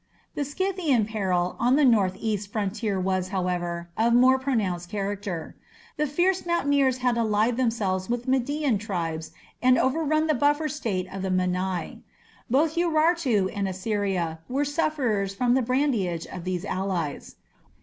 The 0.33 0.43
Scythian 0.43 1.05
peril 1.05 1.55
on 1.59 1.75
the 1.75 1.85
north 1.85 2.15
east 2.19 2.51
frontier 2.51 2.99
was, 2.99 3.27
however, 3.27 3.91
of 3.95 4.15
more 4.15 4.39
pronounced 4.39 4.89
character. 4.89 5.55
The 5.95 6.07
fierce 6.07 6.43
mountaineers 6.43 6.97
had 7.05 7.19
allied 7.19 7.55
themselves 7.55 8.09
with 8.09 8.27
Median 8.27 8.79
tribes 8.79 9.29
and 9.61 9.77
overrun 9.77 10.25
the 10.25 10.33
buffer 10.33 10.69
State 10.69 11.07
of 11.13 11.21
the 11.21 11.29
Mannai. 11.29 11.99
Both 12.49 12.73
Urartu 12.77 13.47
and 13.55 13.67
Assyria 13.67 14.39
were 14.49 14.65
sufferers 14.65 15.35
from 15.35 15.53
the 15.53 15.61
brigandage 15.61 16.25
of 16.25 16.45
these 16.45 16.65
allies. 16.65 17.35